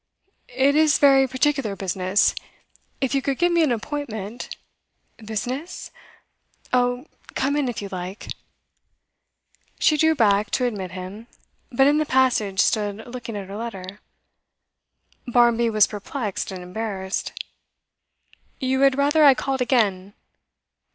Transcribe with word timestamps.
'It 0.47 0.75
is 0.75 0.97
very 0.97 1.27
particular 1.27 1.75
business. 1.75 2.33
If 3.01 3.13
you 3.13 3.21
could 3.21 3.37
give 3.37 3.51
me 3.51 3.61
an 3.61 3.71
appointment' 3.71 4.55
'Business? 5.23 5.91
Oh, 6.73 7.05
come 7.35 7.55
in, 7.55 7.69
if 7.69 7.83
you 7.83 7.89
like.' 7.91 8.29
She 9.77 9.97
drew 9.97 10.15
back 10.15 10.49
to 10.57 10.65
admit 10.65 10.93
him, 10.93 11.27
but 11.71 11.85
in 11.85 11.99
the 11.99 12.07
passage 12.07 12.59
stood 12.61 13.05
looking 13.05 13.37
at 13.37 13.47
her 13.47 13.55
letter. 13.55 13.99
Barmby 15.27 15.69
was 15.69 15.85
perplexed 15.85 16.51
and 16.51 16.63
embarrassed. 16.63 17.33
'You 18.59 18.79
had 18.79 18.97
rather 18.97 19.23
I 19.23 19.35
called 19.35 19.61
again? 19.61 20.15